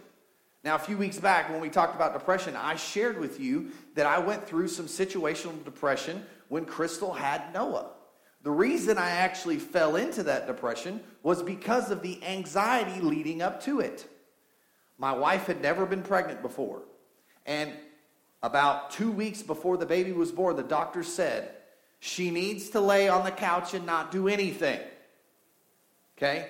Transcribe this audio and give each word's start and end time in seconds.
Now, 0.63 0.75
a 0.75 0.79
few 0.79 0.97
weeks 0.97 1.19
back 1.19 1.49
when 1.49 1.59
we 1.59 1.69
talked 1.69 1.95
about 1.95 2.13
depression, 2.13 2.55
I 2.55 2.75
shared 2.75 3.19
with 3.19 3.39
you 3.39 3.71
that 3.95 4.05
I 4.05 4.19
went 4.19 4.47
through 4.47 4.69
some 4.69 4.85
situational 4.85 5.63
depression 5.65 6.25
when 6.47 6.63
Crystal 6.65 7.13
had 7.13 7.53
Noah. 7.53 7.91
The 8.43 8.51
reason 8.51 8.97
I 8.97 9.09
actually 9.09 9.57
fell 9.57 9.97
into 9.97 10.23
that 10.23 10.47
depression 10.47 11.01
was 11.21 11.43
because 11.43 11.91
of 11.91 12.01
the 12.01 12.23
anxiety 12.23 13.01
leading 13.01 13.41
up 13.41 13.61
to 13.63 13.81
it. 13.81 14.07
My 14.97 15.11
wife 15.11 15.47
had 15.47 15.61
never 15.61 15.85
been 15.85 16.01
pregnant 16.03 16.41
before. 16.41 16.83
And 17.45 17.71
about 18.41 18.91
two 18.91 19.11
weeks 19.11 19.41
before 19.41 19.75
the 19.77 19.85
baby 19.85 20.13
was 20.13 20.31
born, 20.31 20.55
the 20.55 20.63
doctor 20.63 21.03
said 21.03 21.49
she 21.99 22.31
needs 22.31 22.69
to 22.69 22.79
lay 22.79 23.09
on 23.09 23.25
the 23.25 23.31
couch 23.31 23.73
and 23.73 23.85
not 23.85 24.11
do 24.11 24.29
anything. 24.29 24.79
Okay? 26.17 26.47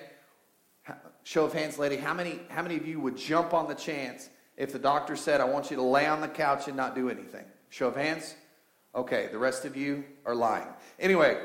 Show 1.24 1.46
of 1.46 1.54
hands, 1.54 1.78
lady. 1.78 1.96
How 1.96 2.12
many, 2.12 2.38
how 2.50 2.62
many 2.62 2.76
of 2.76 2.86
you 2.86 3.00
would 3.00 3.16
jump 3.16 3.54
on 3.54 3.66
the 3.66 3.74
chance 3.74 4.28
if 4.58 4.72
the 4.72 4.78
doctor 4.78 5.16
said, 5.16 5.40
I 5.40 5.44
want 5.44 5.70
you 5.70 5.76
to 5.76 5.82
lay 5.82 6.06
on 6.06 6.20
the 6.20 6.28
couch 6.28 6.68
and 6.68 6.76
not 6.76 6.94
do 6.94 7.08
anything? 7.08 7.44
Show 7.70 7.88
of 7.88 7.96
hands. 7.96 8.34
Okay, 8.94 9.28
the 9.32 9.38
rest 9.38 9.64
of 9.64 9.74
you 9.74 10.04
are 10.26 10.34
lying. 10.34 10.68
Anyway, 11.00 11.40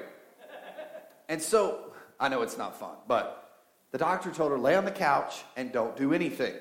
and 1.30 1.41
so 1.41 1.94
I 2.19 2.27
know 2.27 2.41
it's 2.41 2.58
not 2.58 2.77
fun, 2.77 2.95
but 3.08 3.63
the 3.91 3.97
doctor 3.97 4.31
told 4.31 4.52
her, 4.52 4.58
lay 4.59 4.75
on 4.75 4.83
the 4.83 4.91
couch 4.91 5.44
and 5.55 5.71
don't 5.71 5.95
do 5.95 6.14
anything. 6.14 6.53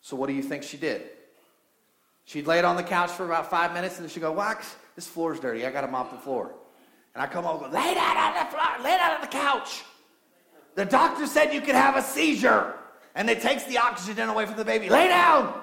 So 0.00 0.16
what 0.16 0.28
do 0.28 0.34
you 0.34 0.42
think 0.42 0.62
she 0.62 0.76
did? 0.76 1.02
She'd 2.26 2.46
lay 2.46 2.60
it 2.60 2.64
on 2.64 2.76
the 2.76 2.82
couch 2.84 3.10
for 3.10 3.24
about 3.24 3.50
five 3.50 3.74
minutes 3.74 3.96
and 3.96 4.04
then 4.04 4.10
she'd 4.10 4.20
go, 4.20 4.32
Wax, 4.32 4.76
this 4.94 5.08
floor's 5.08 5.40
dirty. 5.40 5.66
I 5.66 5.72
got 5.72 5.80
to 5.80 5.88
mop 5.88 6.12
the 6.12 6.18
floor. 6.18 6.54
And 7.14 7.22
I 7.22 7.26
come 7.26 7.44
over 7.44 7.66
lay 7.68 7.94
down 7.94 8.16
on 8.16 8.34
the 8.34 8.50
floor, 8.50 8.84
lay 8.84 8.96
down 8.96 9.16
on 9.16 9.20
the 9.20 9.26
couch. 9.26 9.82
The 10.76 10.84
doctor 10.84 11.26
said 11.26 11.52
you 11.52 11.60
could 11.60 11.74
have 11.74 11.96
a 11.96 12.02
seizure. 12.02 12.74
And 13.16 13.28
it 13.30 13.40
takes 13.40 13.64
the 13.64 13.78
oxygen 13.78 14.28
away 14.28 14.44
from 14.46 14.56
the 14.56 14.64
baby. 14.64 14.90
Lay 14.90 15.08
down. 15.08 15.62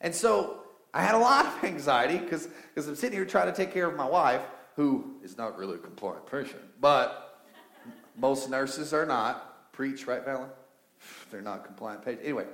And 0.00 0.14
so 0.14 0.64
I 0.92 1.02
had 1.02 1.14
a 1.14 1.18
lot 1.18 1.46
of 1.46 1.64
anxiety 1.64 2.18
because 2.18 2.48
I'm 2.76 2.96
sitting 2.96 3.16
here 3.16 3.24
trying 3.24 3.46
to 3.46 3.52
take 3.52 3.72
care 3.72 3.86
of 3.86 3.96
my 3.96 4.06
wife, 4.06 4.42
who 4.76 5.14
is 5.22 5.38
not 5.38 5.56
really 5.56 5.76
a 5.76 5.78
compliant 5.78 6.26
patient, 6.26 6.62
but 6.80 7.44
most 8.16 8.50
nurses 8.50 8.92
are 8.92 9.06
not. 9.06 9.72
Preach, 9.72 10.06
right, 10.06 10.24
Valen? 10.24 10.48
They're 11.30 11.40
not 11.40 11.64
compliant 11.64 12.04
patients. 12.04 12.24
Anyway, 12.24 12.46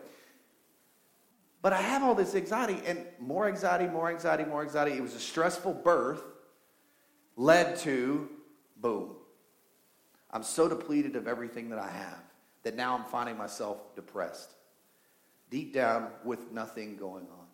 but 1.63 1.73
I 1.73 1.81
have 1.81 2.03
all 2.03 2.15
this 2.15 2.35
anxiety, 2.35 2.81
and 2.87 3.05
more 3.19 3.49
anxiety, 3.49 3.87
more 3.87 4.11
anxiety, 4.11 4.45
more 4.45 4.63
anxiety. 4.63 4.93
It 4.93 5.03
was 5.03 5.15
a 5.15 5.21
stressful 5.21 5.75
birth, 5.75 6.23
led 7.37 7.77
to 7.79 8.29
boom, 8.77 9.17
I'm 10.33 10.43
so 10.43 10.69
depleted 10.69 11.17
of 11.17 11.27
everything 11.27 11.71
that 11.71 11.79
I 11.79 11.89
have 11.89 12.19
that 12.63 12.77
now 12.77 12.97
I'm 12.97 13.05
finding 13.05 13.37
myself 13.37 13.95
depressed, 13.95 14.55
deep 15.51 15.75
down 15.75 16.09
with 16.25 16.53
nothing 16.53 16.97
going 16.97 17.25
on. 17.25 17.47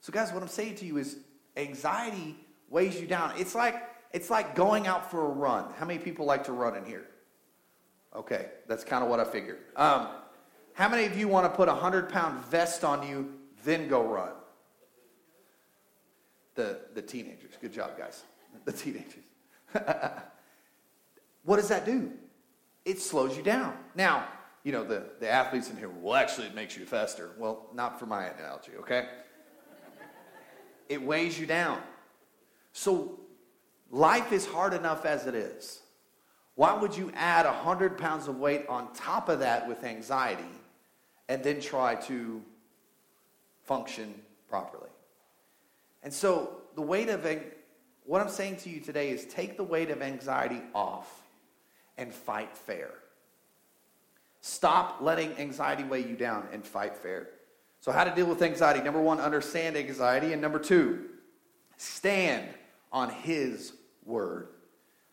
So, 0.00 0.12
guys, 0.12 0.32
what 0.32 0.42
I'm 0.42 0.48
saying 0.48 0.76
to 0.76 0.86
you 0.86 0.98
is 0.98 1.18
anxiety 1.56 2.36
weighs 2.70 3.00
you 3.00 3.06
down. 3.06 3.32
It's 3.36 3.54
like 3.54 3.88
it's 4.12 4.30
like 4.30 4.54
going 4.54 4.86
out 4.86 5.10
for 5.10 5.24
a 5.24 5.28
run. 5.28 5.72
How 5.78 5.86
many 5.86 5.98
people 5.98 6.26
like 6.26 6.44
to 6.44 6.52
run 6.52 6.76
in 6.76 6.84
here? 6.84 7.06
Okay, 8.14 8.48
that's 8.68 8.84
kind 8.84 9.02
of 9.02 9.08
what 9.08 9.20
I 9.20 9.24
figured. 9.24 9.58
Um, 9.76 10.08
how 10.74 10.88
many 10.88 11.06
of 11.06 11.16
you 11.16 11.28
want 11.28 11.50
to 11.50 11.56
put 11.56 11.68
a 11.68 11.74
hundred 11.74 12.08
pound 12.08 12.44
vest 12.46 12.84
on 12.84 13.06
you, 13.06 13.32
then 13.64 13.88
go 13.88 14.02
run? 14.02 14.32
The 16.54 16.80
the 16.94 17.02
teenagers. 17.02 17.52
Good 17.60 17.72
job, 17.72 17.96
guys. 17.96 18.22
The 18.66 18.72
teenagers. 18.72 19.24
what 21.44 21.56
does 21.56 21.68
that 21.68 21.84
do? 21.84 22.12
It 22.84 23.00
slows 23.00 23.36
you 23.36 23.42
down. 23.42 23.76
Now, 23.94 24.26
you 24.64 24.72
know, 24.72 24.84
the, 24.84 25.04
the 25.20 25.28
athletes 25.28 25.70
in 25.70 25.76
here, 25.76 25.88
well, 25.88 26.14
actually, 26.14 26.46
it 26.46 26.54
makes 26.54 26.76
you 26.76 26.86
faster. 26.86 27.30
Well, 27.36 27.66
not 27.74 27.98
for 27.98 28.06
my 28.06 28.26
analogy, 28.26 28.72
okay? 28.80 29.08
it 30.88 31.02
weighs 31.02 31.38
you 31.38 31.46
down. 31.46 31.80
So, 32.72 33.18
life 33.90 34.32
is 34.32 34.46
hard 34.46 34.74
enough 34.74 35.04
as 35.04 35.26
it 35.26 35.34
is. 35.34 35.80
Why 36.54 36.74
would 36.74 36.96
you 36.96 37.10
add 37.14 37.46
100 37.46 37.98
pounds 37.98 38.28
of 38.28 38.38
weight 38.38 38.66
on 38.68 38.92
top 38.92 39.28
of 39.28 39.40
that 39.40 39.66
with 39.66 39.84
anxiety 39.84 40.42
and 41.28 41.42
then 41.42 41.60
try 41.60 41.94
to 41.94 42.42
function 43.64 44.14
properly? 44.48 44.90
And 46.02 46.12
so, 46.12 46.58
the 46.74 46.82
weight 46.82 47.08
of 47.08 47.26
what 48.04 48.20
I'm 48.20 48.28
saying 48.28 48.58
to 48.58 48.70
you 48.70 48.80
today 48.80 49.10
is 49.10 49.24
take 49.26 49.56
the 49.56 49.64
weight 49.64 49.90
of 49.90 50.02
anxiety 50.02 50.60
off 50.74 51.21
and 51.98 52.12
fight 52.12 52.56
fair. 52.56 52.90
Stop 54.40 55.00
letting 55.00 55.32
anxiety 55.38 55.84
weigh 55.84 56.06
you 56.06 56.16
down 56.16 56.48
and 56.52 56.64
fight 56.64 56.96
fair. 56.96 57.28
So, 57.80 57.92
how 57.92 58.04
to 58.04 58.14
deal 58.14 58.26
with 58.26 58.42
anxiety? 58.42 58.80
Number 58.80 59.00
one, 59.00 59.20
understand 59.20 59.76
anxiety. 59.76 60.32
And 60.32 60.42
number 60.42 60.58
two, 60.58 61.06
stand 61.76 62.48
on 62.92 63.10
His 63.10 63.72
word. 64.04 64.48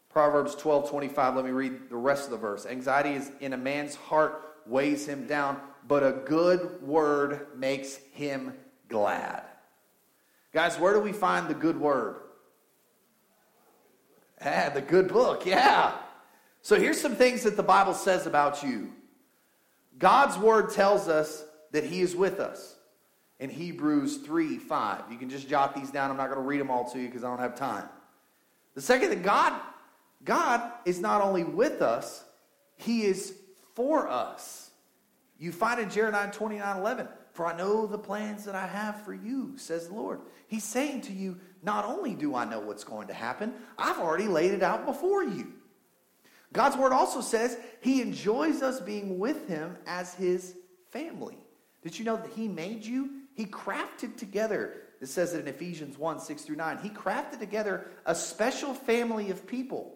Proverbs 0.09 0.55
12 0.55 0.89
25, 0.89 1.35
let 1.35 1.45
me 1.45 1.51
read 1.51 1.89
the 1.89 1.95
rest 1.95 2.25
of 2.25 2.31
the 2.31 2.37
verse. 2.37 2.65
Anxiety 2.65 3.13
is 3.13 3.31
in 3.39 3.53
a 3.53 3.57
man's 3.57 3.95
heart, 3.95 4.43
weighs 4.65 5.05
him 5.05 5.27
down, 5.27 5.59
but 5.87 6.03
a 6.03 6.11
good 6.11 6.81
word 6.81 7.47
makes 7.55 7.97
him 8.13 8.53
glad. 8.87 9.43
Guys, 10.51 10.79
where 10.79 10.93
do 10.93 10.99
we 10.99 11.11
find 11.11 11.47
the 11.47 11.53
good 11.53 11.79
word? 11.79 12.15
Ah, 14.43 14.71
the 14.73 14.81
good 14.81 15.09
book, 15.09 15.45
yeah. 15.45 15.93
So 16.61 16.79
here's 16.79 16.99
some 16.99 17.15
things 17.15 17.43
that 17.43 17.55
the 17.57 17.63
Bible 17.63 17.93
says 17.93 18.27
about 18.27 18.63
you. 18.63 18.93
God's 19.97 20.37
word 20.37 20.71
tells 20.71 21.07
us 21.07 21.43
that 21.71 21.83
he 21.83 22.01
is 22.01 22.15
with 22.15 22.39
us. 22.39 22.75
In 23.39 23.49
Hebrews 23.49 24.17
3 24.17 24.57
5. 24.57 25.11
You 25.11 25.17
can 25.17 25.29
just 25.29 25.47
jot 25.47 25.73
these 25.73 25.91
down. 25.91 26.11
I'm 26.11 26.17
not 26.17 26.27
going 26.27 26.41
to 26.41 26.47
read 26.47 26.59
them 26.59 26.69
all 26.69 26.89
to 26.91 26.99
you 26.99 27.07
because 27.07 27.23
I 27.23 27.29
don't 27.29 27.39
have 27.39 27.55
time. 27.55 27.87
The 28.75 28.81
second 28.81 29.09
thing, 29.09 29.21
God, 29.21 29.59
God 30.23 30.71
is 30.85 30.99
not 30.99 31.21
only 31.21 31.43
with 31.43 31.81
us, 31.81 32.23
he 32.75 33.03
is 33.03 33.33
for 33.75 34.09
us. 34.09 34.71
You 35.37 35.53
find 35.53 35.79
in 35.79 35.89
Jeremiah 35.89 36.31
29 36.31 36.77
11, 36.77 37.07
for 37.31 37.45
I 37.45 37.55
know 37.55 37.87
the 37.87 37.97
plans 37.97 38.43
that 38.43 38.55
I 38.55 38.67
have 38.67 39.01
for 39.03 39.13
you, 39.13 39.53
says 39.57 39.87
the 39.87 39.93
Lord. 39.93 40.19
He's 40.47 40.65
saying 40.65 41.01
to 41.01 41.13
you, 41.13 41.37
not 41.63 41.85
only 41.85 42.13
do 42.13 42.35
I 42.35 42.43
know 42.43 42.59
what's 42.59 42.83
going 42.83 43.07
to 43.07 43.13
happen, 43.13 43.53
I've 43.77 43.99
already 43.99 44.27
laid 44.27 44.51
it 44.51 44.63
out 44.63 44.85
before 44.85 45.23
you. 45.23 45.53
God's 46.53 46.77
word 46.77 46.93
also 46.93 47.21
says 47.21 47.57
he 47.81 48.01
enjoys 48.01 48.61
us 48.61 48.79
being 48.79 49.19
with 49.19 49.47
him 49.47 49.77
as 49.85 50.13
his 50.15 50.55
family. 50.91 51.37
Did 51.83 51.97
you 51.97 52.05
know 52.05 52.17
that 52.17 52.31
he 52.31 52.47
made 52.47 52.85
you? 52.85 53.11
He 53.35 53.45
crafted 53.45 54.17
together, 54.17 54.81
it 54.99 55.07
says 55.07 55.33
it 55.33 55.41
in 55.41 55.47
Ephesians 55.47 55.97
1 55.97 56.19
6 56.19 56.41
through 56.43 56.55
9. 56.55 56.79
He 56.79 56.89
crafted 56.89 57.39
together 57.39 57.87
a 58.05 58.15
special 58.15 58.73
family 58.73 59.31
of 59.31 59.47
people 59.47 59.95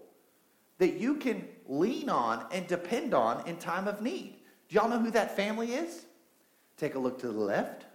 that 0.78 0.94
you 0.94 1.16
can 1.16 1.48
lean 1.68 2.10
on 2.10 2.46
and 2.52 2.68
depend 2.68 3.14
on 3.14 3.48
in 3.48 3.58
time 3.58 3.88
of 3.88 4.02
need. 4.02 4.40
Do 4.70 4.76
y'all 4.76 4.90
know 4.90 5.00
who 5.00 5.12
that 5.12 5.36
family 5.36 5.74
is? 5.74 6.06
Take 6.78 6.96
a 6.96 7.00
look 7.00 7.20
to 7.20 7.28
the 7.28 7.40
left, 7.40 7.86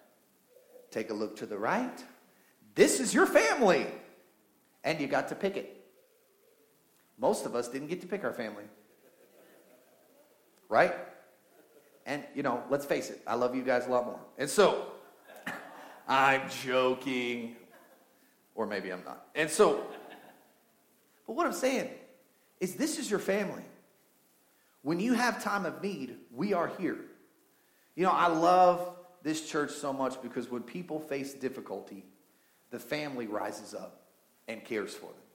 take 0.90 1.10
a 1.10 1.14
look 1.14 1.36
to 1.36 1.46
the 1.46 1.58
right. 1.58 2.04
This 2.74 3.00
is 3.00 3.12
your 3.12 3.26
family. 3.26 3.86
And 4.84 5.00
you 5.00 5.08
got 5.08 5.28
to 5.28 5.34
pick 5.34 5.56
it. 5.56 5.77
Most 7.18 7.46
of 7.46 7.54
us 7.54 7.68
didn't 7.68 7.88
get 7.88 8.00
to 8.02 8.06
pick 8.06 8.24
our 8.24 8.32
family. 8.32 8.64
Right? 10.68 10.94
And, 12.06 12.24
you 12.34 12.42
know, 12.42 12.62
let's 12.70 12.86
face 12.86 13.10
it, 13.10 13.20
I 13.26 13.34
love 13.34 13.54
you 13.54 13.62
guys 13.62 13.86
a 13.86 13.90
lot 13.90 14.06
more. 14.06 14.20
And 14.38 14.48
so, 14.48 14.86
I'm 16.08 16.42
joking. 16.62 17.56
Or 18.54 18.66
maybe 18.66 18.90
I'm 18.90 19.04
not. 19.04 19.26
And 19.34 19.50
so, 19.50 19.84
but 21.26 21.36
what 21.36 21.46
I'm 21.46 21.52
saying 21.52 21.90
is 22.60 22.74
this 22.74 22.98
is 22.98 23.10
your 23.10 23.20
family. 23.20 23.62
When 24.82 25.00
you 25.00 25.12
have 25.12 25.42
time 25.42 25.66
of 25.66 25.82
need, 25.82 26.16
we 26.32 26.54
are 26.54 26.68
here. 26.78 26.98
You 27.94 28.04
know, 28.04 28.10
I 28.10 28.28
love 28.28 28.96
this 29.22 29.48
church 29.48 29.72
so 29.72 29.92
much 29.92 30.20
because 30.22 30.50
when 30.50 30.62
people 30.62 31.00
face 31.00 31.34
difficulty, 31.34 32.04
the 32.70 32.78
family 32.78 33.26
rises 33.26 33.74
up 33.74 34.02
and 34.46 34.64
cares 34.64 34.94
for 34.94 35.06
them. 35.06 35.27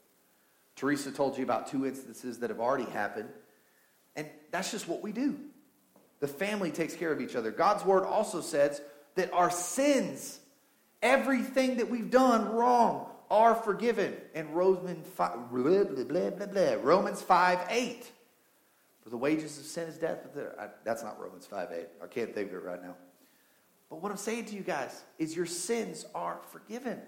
Teresa 0.83 1.13
told 1.13 1.37
you 1.37 1.45
about 1.45 1.67
two 1.67 1.85
instances 1.85 2.39
that 2.39 2.49
have 2.49 2.59
already 2.59 2.83
happened, 2.83 3.29
and 4.17 4.27
that's 4.51 4.69
just 4.69 4.85
what 4.85 5.01
we 5.01 5.13
do. 5.13 5.39
The 6.19 6.27
family 6.27 6.71
takes 6.71 6.93
care 6.93 7.09
of 7.09 7.21
each 7.21 7.37
other. 7.37 7.51
God's 7.51 7.85
word 7.85 8.03
also 8.03 8.41
says 8.41 8.81
that 9.15 9.31
our 9.31 9.49
sins, 9.49 10.41
everything 11.01 11.77
that 11.77 11.89
we've 11.89 12.11
done 12.11 12.49
wrong, 12.49 13.07
are 13.31 13.55
forgiven. 13.55 14.13
In 14.35 14.51
Romans 14.51 15.07
5, 15.07 15.51
blah, 15.51 15.83
blah, 15.85 16.45
blah, 16.47 16.73
Romans 16.81 17.21
5 17.21 17.59
8. 17.69 18.11
For 19.03 19.09
the 19.09 19.15
wages 19.15 19.57
of 19.57 19.63
sin 19.63 19.87
is 19.87 19.97
death. 19.97 20.17
But 20.35 20.81
That's 20.83 21.01
not 21.01 21.17
Romans 21.17 21.45
5 21.45 21.69
8. 21.71 21.87
I 22.03 22.07
can't 22.07 22.35
think 22.35 22.49
of 22.49 22.55
it 22.55 22.63
right 22.63 22.83
now. 22.83 22.95
But 23.89 24.01
what 24.01 24.11
I'm 24.11 24.17
saying 24.17 24.47
to 24.47 24.55
you 24.55 24.63
guys 24.63 25.01
is 25.17 25.33
your 25.33 25.45
sins 25.45 26.05
are 26.13 26.41
forgiven. 26.51 26.99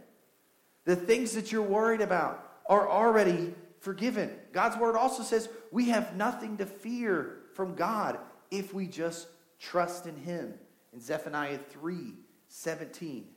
The 0.86 0.96
things 0.96 1.34
that 1.34 1.52
you're 1.52 1.62
worried 1.62 2.00
about 2.00 2.42
are 2.68 2.90
already 2.90 3.54
forgiven. 3.86 4.32
God's 4.52 4.78
word 4.78 4.98
also 4.98 5.22
says 5.22 5.48
we 5.72 5.90
have 5.90 6.16
nothing 6.16 6.58
to 6.58 6.66
fear 6.66 7.38
from 7.54 7.76
God 7.76 8.18
if 8.50 8.74
we 8.74 8.88
just 8.88 9.28
trust 9.60 10.08
in 10.08 10.18
Him. 10.18 10.56
In 10.92 11.00
Zephaniah 11.00 11.60
3 11.70 12.14
17. 12.48 13.28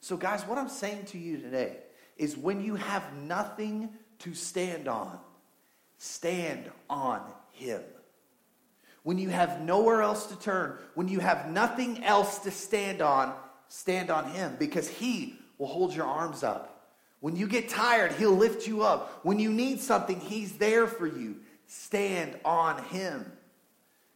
So, 0.00 0.16
guys, 0.16 0.42
what 0.42 0.58
I'm 0.58 0.68
saying 0.68 1.06
to 1.06 1.18
you 1.18 1.38
today 1.38 1.78
is 2.16 2.36
when 2.36 2.62
you 2.62 2.76
have 2.76 3.14
nothing 3.14 3.90
to 4.20 4.32
stand 4.32 4.86
on, 4.86 5.18
stand 5.96 6.70
on 6.88 7.20
Him. 7.50 7.82
When 9.02 9.18
you 9.18 9.30
have 9.30 9.60
nowhere 9.60 10.02
else 10.02 10.26
to 10.26 10.38
turn, 10.38 10.78
when 10.94 11.08
you 11.08 11.18
have 11.18 11.50
nothing 11.50 12.04
else 12.04 12.38
to 12.40 12.52
stand 12.52 13.02
on, 13.02 13.34
stand 13.66 14.10
on 14.10 14.30
Him 14.30 14.54
because 14.58 14.88
He 14.88 15.34
will 15.58 15.66
hold 15.66 15.94
your 15.94 16.06
arms 16.06 16.44
up. 16.44 16.77
When 17.20 17.36
you 17.36 17.46
get 17.46 17.68
tired, 17.68 18.12
He'll 18.12 18.36
lift 18.36 18.66
you 18.66 18.82
up. 18.82 19.20
When 19.24 19.38
you 19.38 19.52
need 19.52 19.80
something, 19.80 20.20
He's 20.20 20.58
there 20.58 20.86
for 20.86 21.06
you. 21.06 21.36
Stand 21.66 22.38
on 22.44 22.82
Him. 22.84 23.30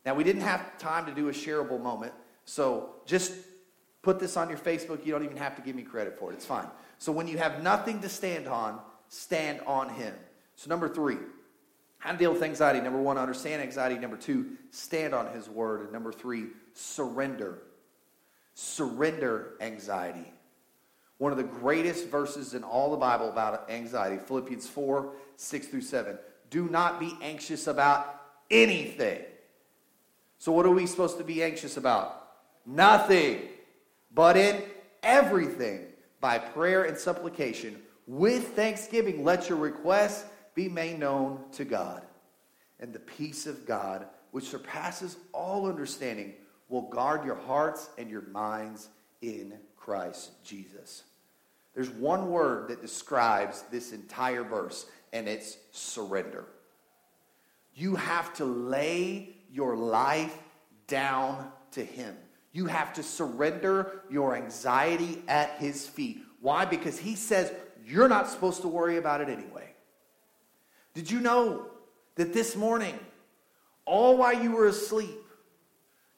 Now, 0.05 0.15
we 0.15 0.25
didn't 0.25 0.43
have 0.43 0.79
time 0.79 1.07
to 1.07 1.13
do 1.13 1.29
a 1.29 1.33
shareable 1.33 1.81
moment, 1.81 2.13
so 2.45 2.95
just 3.07 3.33
put 4.03 4.19
this 4.19 4.37
on 4.37 4.49
your 4.49 4.59
Facebook. 4.59 5.05
You 5.07 5.13
don't 5.13 5.25
even 5.25 5.37
have 5.37 5.57
to 5.57 5.63
give 5.63 5.77
me 5.77 5.83
credit 5.83 6.19
for 6.19 6.33
it. 6.33 6.35
It's 6.35 6.47
fine. 6.47 6.67
So, 6.99 7.13
when 7.13 7.29
you 7.29 7.39
have 7.39 7.63
nothing 7.63 8.01
to 8.01 8.09
stand 8.09 8.49
on, 8.49 8.81
stand 9.09 9.61
on 9.67 9.89
Him. 9.91 10.15
So, 10.57 10.69
number 10.69 10.89
three, 10.89 11.17
how 12.03 12.11
to 12.11 12.19
deal 12.19 12.33
with 12.33 12.43
anxiety. 12.43 12.81
Number 12.81 13.01
one, 13.01 13.17
understand 13.17 13.63
anxiety. 13.63 13.97
Number 13.97 14.17
two, 14.17 14.57
stand 14.73 15.15
on 15.15 15.33
his 15.33 15.49
word. 15.49 15.83
And 15.83 15.93
number 15.93 16.11
three, 16.11 16.47
surrender. 16.73 17.63
Surrender 18.55 19.53
anxiety. 19.61 20.33
One 21.23 21.31
of 21.31 21.39
the 21.39 21.45
greatest 21.45 22.09
verses 22.09 22.53
in 22.53 22.65
all 22.65 22.91
the 22.91 22.97
Bible 22.97 23.29
about 23.29 23.71
anxiety, 23.71 24.21
Philippians 24.27 24.67
4 24.67 25.13
6 25.37 25.67
through 25.69 25.83
7. 25.83 26.19
Do 26.51 26.69
not 26.69 26.99
be 26.99 27.17
anxious 27.23 27.69
about 27.69 28.23
anything. 28.51 29.21
So, 30.39 30.51
what 30.51 30.67
are 30.67 30.73
we 30.73 30.85
supposed 30.85 31.19
to 31.19 31.25
be 31.25 31.41
anxious 31.45 31.77
about? 31.77 32.27
Nothing. 32.67 33.43
But 34.13 34.37
in 34.37 34.65
everything, 35.05 35.87
by 36.21 36.41
prayer 36.41 36.83
and 36.83 36.99
supplication, 36.99 37.81
with 38.09 38.57
thanksgiving, 38.57 39.23
let 39.23 39.49
your 39.49 39.59
requests 39.59 40.25
be 40.57 40.69
made 40.69 40.99
known 40.99 41.39
to 41.53 41.65
God. 41.65 42.03
And 42.81 42.93
the 42.93 42.99
peace 42.99 43.47
of 43.47 43.65
God, 43.65 44.09
which 44.33 44.49
surpasses 44.49 45.17
all 45.33 45.69
understanding, 45.69 46.33
will 46.69 46.89
guard 46.89 47.25
your 47.25 47.37
hearts 47.37 47.91
and 47.97 48.11
your 48.11 48.23
minds 48.23 48.89
in 49.21 49.53
Christ 49.77 50.33
Jesus. 50.43 51.05
There's 51.75 51.91
one 51.91 52.31
word 52.31 52.69
that 52.69 52.83
describes 52.83 53.63
this 53.71 53.93
entire 53.93 54.45
verse, 54.45 54.87
and 55.13 55.29
it's 55.29 55.57
surrender. 55.71 56.45
You 57.75 57.97
have 57.97 58.35
to 58.35 58.45
lay 58.45 59.37
your 59.51 59.77
life 59.77 60.37
down 60.87 61.51
to 61.73 61.83
Him. 61.83 62.15
You 62.53 62.67
have 62.67 62.93
to 62.95 63.03
surrender 63.03 64.03
your 64.11 64.37
anxiety 64.37 65.23
at 65.29 65.53
His 65.53 65.87
feet. 65.87 66.23
Why? 66.41 66.67
Because 66.67 66.99
He 66.99 67.15
says 67.15 67.51
you're 67.85 68.09
not 68.09 68.29
supposed 68.29 68.61
to 68.63 68.69
worry 68.69 68.99
about 68.99 69.21
it 69.21 69.29
anyway. 69.29 69.75
Did 70.95 71.11
you 71.11 71.21
know 71.21 71.67
that 72.17 72.35
this 72.35 72.55
morning, 72.55 72.99
all 73.87 74.19
while 74.19 74.41
you 74.41 74.53
were 74.53 74.67
asleep, 74.67 75.19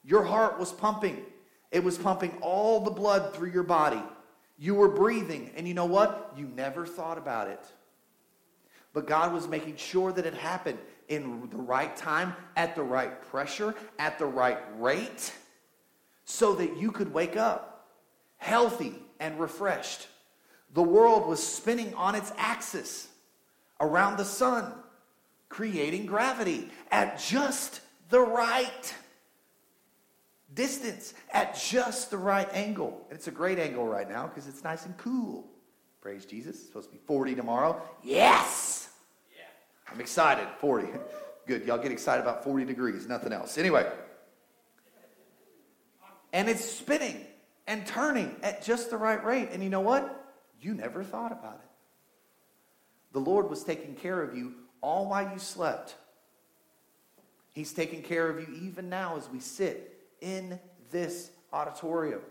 your 0.03 0.23
heart 0.23 0.59
was 0.59 0.73
pumping? 0.73 1.23
It 1.71 1.83
was 1.83 1.97
pumping 1.97 2.37
all 2.41 2.81
the 2.81 2.91
blood 2.91 3.33
through 3.33 3.51
your 3.51 3.63
body. 3.63 4.01
You 4.57 4.75
were 4.75 4.87
breathing, 4.87 5.51
and 5.55 5.67
you 5.67 5.73
know 5.73 5.85
what? 5.85 6.33
You 6.37 6.47
never 6.47 6.85
thought 6.85 7.17
about 7.17 7.49
it. 7.49 7.63
But 8.93 9.07
God 9.07 9.33
was 9.33 9.47
making 9.47 9.75
sure 9.75 10.13
that 10.13 10.25
it 10.25 10.33
happened 10.33 10.79
in 11.09 11.49
the 11.49 11.57
right 11.57 11.95
time, 11.95 12.33
at 12.55 12.75
the 12.75 12.83
right 12.83 13.21
pressure, 13.29 13.75
at 13.99 14.17
the 14.17 14.25
right 14.25 14.59
rate, 14.79 15.33
so 16.23 16.55
that 16.55 16.77
you 16.77 16.91
could 16.91 17.13
wake 17.13 17.35
up 17.35 17.87
healthy 18.37 18.95
and 19.19 19.39
refreshed. 19.39 20.07
The 20.73 20.83
world 20.83 21.27
was 21.27 21.45
spinning 21.45 21.93
on 21.95 22.15
its 22.15 22.31
axis 22.37 23.07
around 23.79 24.17
the 24.17 24.25
sun, 24.25 24.73
creating 25.49 26.05
gravity 26.05 26.69
at 26.91 27.19
just 27.19 27.81
the 28.09 28.21
right 28.21 28.93
distance, 30.55 31.13
at 31.31 31.55
just 31.55 32.09
the 32.09 32.17
right 32.17 32.49
angle. 32.53 33.05
And 33.09 33.17
it's 33.17 33.27
a 33.27 33.31
great 33.31 33.59
angle 33.59 33.85
right 33.85 34.09
now 34.09 34.27
because 34.27 34.47
it's 34.47 34.63
nice 34.63 34.85
and 34.85 34.97
cool. 34.97 35.45
Praise 36.01 36.25
Jesus. 36.25 36.55
It's 36.55 36.65
supposed 36.65 36.89
to 36.89 36.93
be 36.93 37.01
40 37.05 37.35
tomorrow. 37.35 37.81
Yes! 38.03 38.89
Yeah. 39.35 39.43
I'm 39.91 39.99
excited. 39.99 40.47
40. 40.59 40.87
Good. 41.47 41.65
Y'all 41.65 41.77
get 41.77 41.91
excited 41.91 42.21
about 42.21 42.43
40 42.43 42.65
degrees, 42.65 43.07
nothing 43.07 43.33
else. 43.33 43.57
Anyway. 43.57 43.87
And 46.33 46.49
it's 46.49 46.65
spinning 46.65 47.25
and 47.67 47.85
turning 47.85 48.35
at 48.41 48.63
just 48.63 48.89
the 48.89 48.97
right 48.97 49.23
rate. 49.23 49.49
And 49.51 49.63
you 49.63 49.69
know 49.69 49.81
what? 49.81 50.33
You 50.59 50.73
never 50.73 51.03
thought 51.03 51.31
about 51.31 51.61
it. 51.63 51.69
The 53.13 53.19
Lord 53.19 53.49
was 53.49 53.63
taking 53.63 53.95
care 53.95 54.21
of 54.21 54.35
you 54.35 54.53
all 54.81 55.07
while 55.09 55.31
you 55.31 55.39
slept. 55.39 55.95
He's 57.53 57.71
taking 57.71 58.01
care 58.01 58.29
of 58.29 58.39
you 58.39 58.53
even 58.63 58.89
now 58.89 59.15
as 59.15 59.29
we 59.29 59.39
sit 59.39 59.94
in 60.21 60.59
this 60.91 61.31
auditorium. 61.51 62.21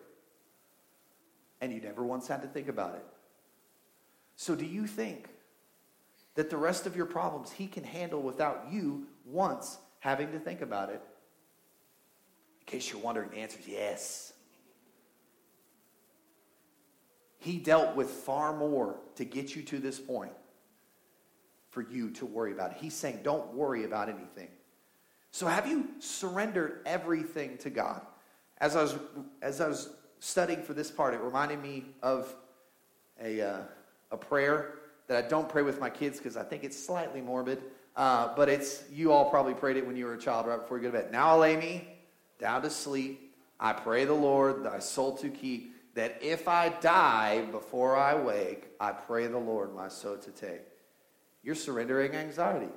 And 1.61 1.73
you 1.73 1.81
never 1.81 2.05
once 2.05 2.29
had 2.29 2.43
to 2.43 2.49
think 2.49 2.69
about 2.69 2.95
it. 2.97 3.05
So, 4.37 4.55
do 4.55 4.65
you 4.65 4.87
think 4.87 5.29
that 6.35 6.51
the 6.51 6.57
rest 6.57 6.87
of 6.87 6.97
your 6.97 7.07
problems 7.07 7.53
He 7.53 7.67
can 7.67 7.85
handle 7.85 8.21
without 8.21 8.67
you 8.71 9.07
once 9.25 9.79
having 10.01 10.33
to 10.33 10.39
think 10.39 10.61
about 10.61 10.91
it? 10.91 11.01
In 12.61 12.67
case 12.67 12.91
you're 12.91 13.01
wondering, 13.01 13.31
the 13.31 13.39
answer 13.39 13.59
is 13.61 13.69
yes. 13.69 14.33
He 17.39 17.59
dealt 17.59 17.95
with 17.95 18.09
far 18.09 18.57
more 18.57 18.97
to 19.17 19.25
get 19.25 19.55
you 19.55 19.63
to 19.65 19.79
this 19.79 20.01
point 20.01 20.33
for 21.69 21.83
you 21.83 22.11
to 22.13 22.25
worry 22.25 22.53
about. 22.53 22.73
He's 22.73 22.95
saying, 22.95 23.21
don't 23.23 23.53
worry 23.53 23.85
about 23.85 24.09
anything. 24.09 24.49
So 25.35 25.49
have 25.49 25.67
you 25.67 25.89
surrendered 25.99 26.79
everything 26.87 27.59
to 27.59 27.69
God? 27.69 28.03
As 28.59 28.77
I 28.77 28.83
was, 28.83 28.95
as 29.43 29.61
I 29.61 29.67
was 29.67 29.91
studying 30.21 30.63
for 30.63 30.75
this 30.75 30.93
part, 30.93 31.13
it 31.13 31.21
reminded 31.21 31.61
me 31.61 31.87
of 32.05 32.33
a, 33.21 33.41
uh, 33.41 33.61
a 34.13 34.17
prayer 34.17 34.75
that 35.09 35.25
I 35.25 35.27
don't 35.27 35.49
pray 35.49 35.63
with 35.63 35.81
my 35.81 35.91
kids 35.91 36.19
because 36.19 36.37
I 36.37 36.45
think 36.45 36.63
it's 36.63 36.79
slightly 36.81 37.21
morbid. 37.21 37.61
Uh, 37.97 38.33
but 38.37 38.49
it's, 38.49 38.85
you 38.93 39.11
all 39.11 39.29
probably 39.29 39.55
prayed 39.55 39.77
it 39.77 39.85
when 39.85 39.97
you 39.97 40.05
were 40.05 40.15
a 40.15 40.19
child 40.19 40.47
right 40.47 40.61
before 40.61 40.77
you 40.77 40.85
go 40.85 40.93
to 40.93 41.03
bed. 41.03 41.11
Now 41.11 41.31
I 41.31 41.35
lay 41.35 41.57
me 41.57 41.89
down 42.39 42.63
to 42.63 42.71
sleep. 42.71 43.35
I 43.59 43.73
pray 43.73 44.05
the 44.05 44.15
Lord, 44.15 44.63
thy 44.63 44.79
soul 44.79 45.17
to 45.17 45.31
keep, 45.31 45.75
that 45.97 46.17
if 46.23 46.47
I 46.47 46.69
die 46.69 47.45
before 47.47 47.97
I 47.97 48.15
wake, 48.15 48.69
I 48.79 48.93
pray 48.93 49.27
the 49.27 49.39
Lord 49.39 49.75
my 49.75 49.89
soul 49.89 50.17
to 50.17 50.31
take. 50.31 50.63
You're 51.43 51.57
surrendering 51.57 52.15
anxiety. 52.15 52.71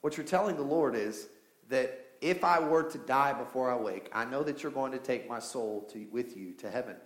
What 0.00 0.16
you're 0.16 0.24
telling 0.24 0.54
the 0.54 0.62
Lord 0.62 0.94
is 0.94 1.26
that 1.72 2.16
if 2.20 2.44
I 2.44 2.60
were 2.60 2.82
to 2.82 2.98
die 2.98 3.32
before 3.32 3.70
I 3.70 3.76
wake, 3.76 4.10
I 4.12 4.26
know 4.26 4.42
that 4.42 4.62
you're 4.62 4.70
going 4.70 4.92
to 4.92 4.98
take 4.98 5.26
my 5.26 5.38
soul 5.38 5.88
to, 5.92 6.06
with 6.12 6.36
you 6.36 6.52
to 6.58 6.70
heaven. 6.70 6.96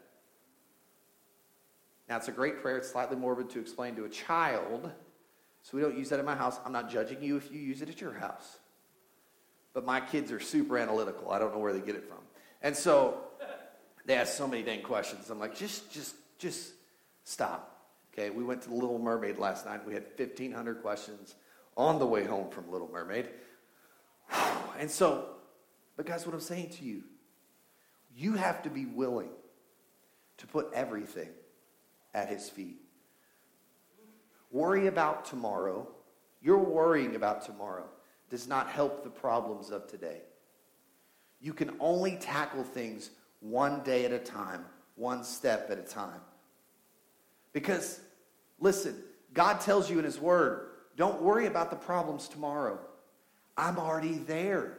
Now, 2.08 2.16
it's 2.16 2.26
a 2.26 2.32
great 2.32 2.60
prayer. 2.60 2.76
It's 2.78 2.90
slightly 2.90 3.16
morbid 3.16 3.48
to 3.50 3.60
explain 3.60 3.94
to 3.94 4.04
a 4.04 4.08
child, 4.08 4.90
so 5.62 5.76
we 5.76 5.82
don't 5.82 5.96
use 5.96 6.08
that 6.08 6.18
in 6.18 6.26
my 6.26 6.34
house. 6.34 6.58
I'm 6.64 6.72
not 6.72 6.90
judging 6.90 7.22
you 7.22 7.36
if 7.36 7.50
you 7.52 7.60
use 7.60 7.80
it 7.80 7.88
at 7.88 8.00
your 8.00 8.12
house. 8.12 8.58
But 9.72 9.86
my 9.86 10.00
kids 10.00 10.32
are 10.32 10.40
super 10.40 10.78
analytical. 10.78 11.30
I 11.30 11.38
don't 11.38 11.52
know 11.52 11.60
where 11.60 11.72
they 11.72 11.80
get 11.80 11.94
it 11.94 12.08
from. 12.08 12.18
And 12.60 12.76
so 12.76 13.22
they 14.04 14.14
ask 14.14 14.34
so 14.34 14.48
many 14.48 14.64
dang 14.64 14.82
questions. 14.82 15.30
I'm 15.30 15.38
like, 15.38 15.56
just, 15.56 15.92
just, 15.92 16.16
just 16.38 16.72
stop. 17.22 17.86
Okay, 18.12 18.30
we 18.30 18.42
went 18.42 18.62
to 18.62 18.68
the 18.68 18.74
Little 18.74 18.98
Mermaid 18.98 19.38
last 19.38 19.64
night. 19.64 19.86
We 19.86 19.94
had 19.94 20.06
1,500 20.16 20.82
questions 20.82 21.36
on 21.76 22.00
the 22.00 22.06
way 22.06 22.24
home 22.24 22.50
from 22.50 22.70
Little 22.72 22.90
Mermaid. 22.90 23.28
And 24.78 24.90
so, 24.90 25.26
but 25.96 26.06
guys, 26.06 26.26
what 26.26 26.34
I'm 26.34 26.40
saying 26.40 26.70
to 26.70 26.84
you, 26.84 27.02
you 28.14 28.34
have 28.34 28.62
to 28.62 28.70
be 28.70 28.86
willing 28.86 29.30
to 30.38 30.46
put 30.46 30.70
everything 30.72 31.28
at 32.14 32.28
his 32.28 32.48
feet. 32.48 32.76
Worry 34.50 34.86
about 34.86 35.24
tomorrow. 35.24 35.88
You're 36.40 36.58
worrying 36.58 37.16
about 37.16 37.44
tomorrow 37.44 37.88
does 38.30 38.48
not 38.48 38.68
help 38.68 39.04
the 39.04 39.10
problems 39.10 39.70
of 39.70 39.86
today. 39.86 40.20
You 41.40 41.52
can 41.52 41.76
only 41.80 42.16
tackle 42.16 42.64
things 42.64 43.10
one 43.40 43.82
day 43.82 44.04
at 44.04 44.12
a 44.12 44.18
time, 44.18 44.64
one 44.96 45.22
step 45.22 45.70
at 45.70 45.78
a 45.78 45.82
time. 45.82 46.20
Because, 47.52 48.00
listen, 48.58 48.96
God 49.32 49.60
tells 49.60 49.90
you 49.90 49.98
in 49.98 50.04
His 50.04 50.18
Word, 50.18 50.70
don't 50.96 51.22
worry 51.22 51.46
about 51.46 51.70
the 51.70 51.76
problems 51.76 52.26
tomorrow. 52.26 52.78
I'm 53.56 53.78
already 53.78 54.18
there. 54.18 54.78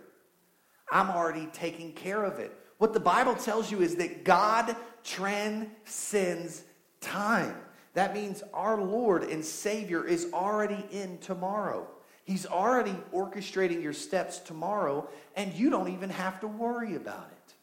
I'm 0.91 1.09
already 1.09 1.47
taking 1.53 1.93
care 1.93 2.23
of 2.23 2.39
it. 2.39 2.53
What 2.77 2.93
the 2.93 2.99
Bible 2.99 3.35
tells 3.35 3.71
you 3.71 3.81
is 3.81 3.95
that 3.95 4.23
God 4.23 4.75
transcends 5.03 6.63
time. 7.01 7.55
That 7.93 8.13
means 8.13 8.43
our 8.53 8.79
Lord 8.79 9.23
and 9.23 9.43
Savior 9.43 10.05
is 10.05 10.31
already 10.33 10.85
in 10.91 11.17
tomorrow. 11.17 11.87
He's 12.25 12.45
already 12.45 12.95
orchestrating 13.13 13.81
your 13.81 13.93
steps 13.93 14.39
tomorrow, 14.39 15.09
and 15.35 15.53
you 15.53 15.69
don't 15.69 15.87
even 15.87 16.09
have 16.09 16.39
to 16.41 16.47
worry 16.47 16.95
about 16.95 17.29
it. 17.31 17.53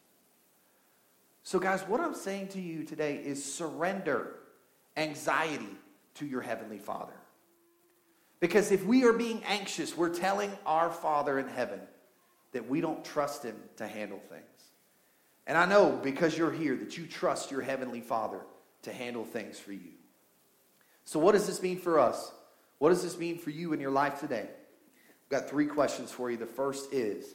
So, 1.43 1.59
guys, 1.59 1.83
what 1.83 2.01
I'm 2.01 2.15
saying 2.15 2.49
to 2.49 2.61
you 2.61 2.83
today 2.83 3.21
is 3.23 3.45
surrender 3.45 4.37
anxiety 4.97 5.75
to 6.15 6.25
your 6.25 6.41
Heavenly 6.41 6.79
Father. 6.79 7.13
Because 8.45 8.71
if 8.71 8.85
we 8.85 9.05
are 9.05 9.11
being 9.11 9.41
anxious, 9.47 9.97
we're 9.97 10.13
telling 10.13 10.51
our 10.67 10.91
Father 10.91 11.39
in 11.39 11.47
heaven 11.47 11.79
that 12.51 12.69
we 12.69 12.79
don't 12.79 13.03
trust 13.03 13.41
Him 13.41 13.55
to 13.77 13.87
handle 13.87 14.21
things. 14.29 14.43
And 15.47 15.57
I 15.57 15.65
know 15.65 15.99
because 16.03 16.37
you're 16.37 16.51
here 16.51 16.75
that 16.75 16.95
you 16.95 17.07
trust 17.07 17.49
your 17.49 17.61
Heavenly 17.61 18.01
Father 18.01 18.41
to 18.83 18.93
handle 18.93 19.25
things 19.25 19.57
for 19.57 19.71
you. 19.71 19.93
So, 21.05 21.17
what 21.17 21.31
does 21.31 21.47
this 21.47 21.63
mean 21.63 21.79
for 21.79 21.97
us? 21.97 22.31
What 22.77 22.89
does 22.89 23.01
this 23.01 23.17
mean 23.17 23.39
for 23.39 23.49
you 23.49 23.73
in 23.73 23.79
your 23.79 23.89
life 23.89 24.19
today? 24.19 24.47
I've 24.47 25.29
got 25.31 25.49
three 25.49 25.65
questions 25.65 26.11
for 26.11 26.29
you. 26.29 26.37
The 26.37 26.45
first 26.45 26.93
is 26.93 27.33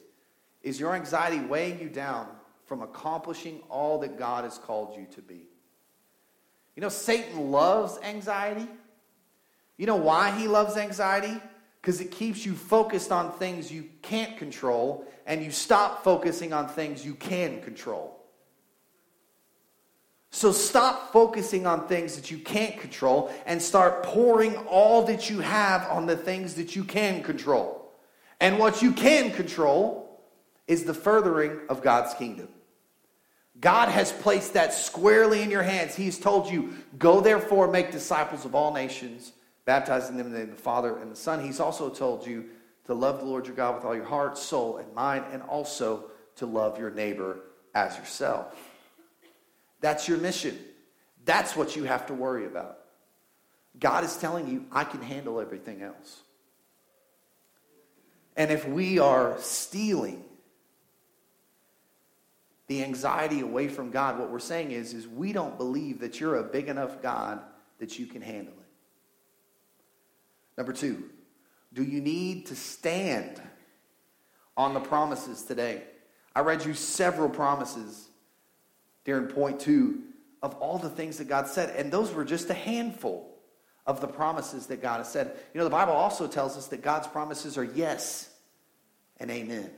Is 0.63 0.79
your 0.79 0.95
anxiety 0.95 1.41
weighing 1.41 1.81
you 1.81 1.89
down 1.89 2.29
from 2.63 2.81
accomplishing 2.81 3.59
all 3.67 3.99
that 3.99 4.17
God 4.17 4.45
has 4.45 4.57
called 4.57 4.95
you 4.95 5.07
to 5.13 5.21
be? 5.21 5.49
You 6.77 6.81
know, 6.81 6.87
Satan 6.87 7.51
loves 7.51 7.99
anxiety. 8.01 8.69
You 9.81 9.87
know 9.87 9.95
why 9.95 10.29
he 10.37 10.47
loves 10.47 10.77
anxiety? 10.77 11.41
Because 11.81 12.01
it 12.01 12.11
keeps 12.11 12.45
you 12.45 12.53
focused 12.53 13.11
on 13.11 13.31
things 13.31 13.71
you 13.71 13.89
can't 14.03 14.37
control 14.37 15.07
and 15.25 15.43
you 15.43 15.49
stop 15.49 16.03
focusing 16.03 16.53
on 16.53 16.67
things 16.67 17.03
you 17.03 17.15
can 17.15 17.63
control. 17.63 18.23
So 20.29 20.51
stop 20.51 21.11
focusing 21.11 21.65
on 21.65 21.87
things 21.87 22.15
that 22.15 22.29
you 22.29 22.37
can't 22.37 22.79
control 22.79 23.33
and 23.47 23.59
start 23.59 24.03
pouring 24.03 24.55
all 24.67 25.01
that 25.05 25.31
you 25.31 25.39
have 25.39 25.87
on 25.89 26.05
the 26.05 26.15
things 26.15 26.53
that 26.53 26.75
you 26.75 26.83
can 26.83 27.23
control. 27.23 27.91
And 28.39 28.59
what 28.59 28.83
you 28.83 28.91
can 28.91 29.31
control 29.31 30.21
is 30.67 30.83
the 30.83 30.93
furthering 30.93 31.57
of 31.69 31.81
God's 31.81 32.13
kingdom. 32.13 32.49
God 33.59 33.89
has 33.89 34.11
placed 34.11 34.53
that 34.53 34.75
squarely 34.75 35.41
in 35.41 35.49
your 35.49 35.63
hands. 35.63 35.95
He's 35.95 36.19
told 36.19 36.51
you, 36.51 36.75
go 36.99 37.19
therefore, 37.19 37.67
make 37.67 37.91
disciples 37.91 38.45
of 38.45 38.53
all 38.53 38.75
nations, 38.75 39.31
baptizing 39.71 40.17
them 40.17 40.27
in 40.27 40.33
the 40.33 40.39
name 40.39 40.49
of 40.49 40.57
the 40.57 40.61
Father 40.61 40.97
and 40.97 41.09
the 41.09 41.15
Son. 41.15 41.41
He's 41.41 41.61
also 41.61 41.89
told 41.89 42.27
you 42.27 42.43
to 42.87 42.93
love 42.93 43.19
the 43.19 43.25
Lord 43.25 43.47
your 43.47 43.55
God 43.55 43.75
with 43.75 43.85
all 43.85 43.95
your 43.95 44.03
heart, 44.03 44.37
soul, 44.37 44.75
and 44.75 44.93
mind, 44.93 45.23
and 45.31 45.41
also 45.43 46.11
to 46.35 46.45
love 46.45 46.77
your 46.77 46.91
neighbor 46.91 47.39
as 47.73 47.95
yourself. 47.95 48.53
That's 49.79 50.09
your 50.09 50.17
mission. 50.17 50.59
That's 51.23 51.55
what 51.55 51.77
you 51.77 51.85
have 51.85 52.05
to 52.07 52.13
worry 52.13 52.47
about. 52.47 52.79
God 53.79 54.03
is 54.03 54.17
telling 54.17 54.49
you, 54.49 54.65
I 54.73 54.83
can 54.83 55.01
handle 55.01 55.39
everything 55.39 55.81
else. 55.81 56.19
And 58.35 58.51
if 58.51 58.67
we 58.67 58.99
are 58.99 59.37
stealing 59.39 60.25
the 62.67 62.83
anxiety 62.83 63.39
away 63.39 63.69
from 63.69 63.89
God, 63.89 64.19
what 64.19 64.29
we're 64.29 64.39
saying 64.39 64.71
is, 64.71 64.93
is 64.93 65.07
we 65.07 65.31
don't 65.31 65.57
believe 65.57 66.01
that 66.01 66.19
you're 66.19 66.39
a 66.39 66.43
big 66.43 66.67
enough 66.67 67.01
God 67.01 67.39
that 67.79 67.97
you 67.97 68.05
can 68.05 68.21
handle 68.21 68.53
it. 68.55 68.60
Number 70.57 70.73
two, 70.73 71.09
do 71.73 71.83
you 71.83 72.01
need 72.01 72.47
to 72.47 72.55
stand 72.55 73.41
on 74.57 74.73
the 74.73 74.79
promises 74.79 75.43
today? 75.43 75.83
I 76.35 76.41
read 76.41 76.65
you 76.65 76.73
several 76.73 77.29
promises 77.29 78.07
during 79.03 79.27
point 79.27 79.59
two 79.59 80.01
of 80.41 80.55
all 80.55 80.77
the 80.77 80.89
things 80.89 81.17
that 81.17 81.27
God 81.27 81.47
said. 81.47 81.75
And 81.75 81.91
those 81.91 82.13
were 82.13 82.25
just 82.25 82.49
a 82.49 82.53
handful 82.53 83.27
of 83.85 84.01
the 84.01 84.07
promises 84.07 84.67
that 84.67 84.81
God 84.81 84.97
has 84.97 85.11
said. 85.11 85.35
You 85.53 85.59
know, 85.59 85.63
the 85.63 85.69
Bible 85.69 85.93
also 85.93 86.27
tells 86.27 86.57
us 86.57 86.67
that 86.67 86.81
God's 86.81 87.07
promises 87.07 87.57
are 87.57 87.63
yes 87.63 88.29
and 89.17 89.29
amen. 89.29 89.69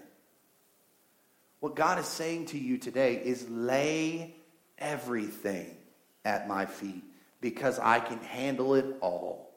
What 1.60 1.75
God 1.75 2.00
is 2.00 2.06
saying 2.06 2.48
to 2.48 2.58
you 2.58 2.77
today 2.77 3.15
is 3.24 3.50
lay 3.50 4.36
everything 4.77 5.77
at 6.25 6.48
my 6.48 6.65
feet 6.65 7.03
because 7.39 7.80
I 7.80 8.00
can 8.00 8.20
handle 8.20 8.75
it 8.75 8.98
all. 9.01 9.53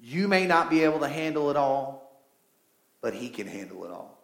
You 0.00 0.28
may 0.28 0.46
not 0.46 0.70
be 0.70 0.84
able 0.84 1.00
to 1.00 1.08
handle 1.08 1.50
it 1.50 1.56
all, 1.56 2.22
but 3.00 3.14
He 3.14 3.28
can 3.28 3.46
handle 3.46 3.84
it 3.84 3.90
all. 3.90 4.18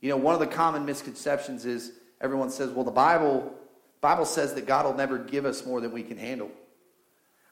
You 0.00 0.10
know, 0.10 0.16
one 0.16 0.34
of 0.34 0.40
the 0.40 0.46
common 0.46 0.84
misconceptions 0.84 1.64
is 1.64 1.92
everyone 2.20 2.50
says, 2.50 2.70
well, 2.70 2.84
the 2.84 2.90
Bible 2.90 3.54
Bible 4.00 4.24
says 4.24 4.54
that 4.54 4.66
God 4.66 4.84
will 4.84 4.94
never 4.94 5.18
give 5.18 5.44
us 5.44 5.66
more 5.66 5.80
than 5.80 5.92
we 5.92 6.02
can 6.02 6.16
handle. 6.16 6.50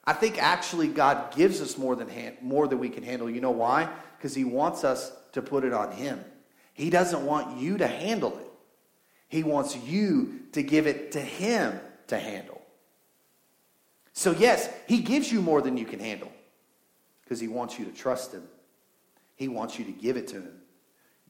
I 0.05 0.13
think 0.13 0.41
actually 0.41 0.87
God 0.87 1.35
gives 1.35 1.59
us 1.59 1.77
more 1.77 1.95
than 1.95 2.07
hand, 2.07 2.37
more 2.41 2.67
than 2.67 2.79
we 2.79 2.89
can 2.89 3.03
handle. 3.03 3.29
You 3.29 3.41
know 3.41 3.51
why? 3.51 3.89
Because 4.17 4.33
he 4.33 4.45
wants 4.45 4.83
us 4.83 5.11
to 5.33 5.41
put 5.41 5.65
it 5.65 5.73
on 5.73 5.91
him. 5.91 6.23
He 6.73 6.89
doesn't 6.89 7.25
want 7.25 7.59
you 7.59 7.77
to 7.79 7.87
handle 7.87 8.37
it. 8.37 8.49
He 9.27 9.43
wants 9.43 9.75
you 9.75 10.39
to 10.53 10.63
give 10.63 10.87
it 10.87 11.11
to 11.13 11.19
him 11.19 11.77
to 12.07 12.17
handle. 12.17 12.61
So 14.13 14.31
yes, 14.31 14.69
he 14.87 15.01
gives 15.01 15.29
you 15.29 15.41
more 15.41 15.61
than 15.61 15.75
you 15.75 15.85
can 15.85 15.99
handle 15.99 16.31
because 17.27 17.41
he 17.41 17.49
wants 17.49 17.77
you 17.77 17.83
to 17.83 17.91
trust 17.91 18.31
him. 18.31 18.43
He 19.35 19.49
wants 19.49 19.77
you 19.77 19.83
to 19.83 19.91
give 19.91 20.15
it 20.15 20.27
to 20.27 20.35
him. 20.37 20.61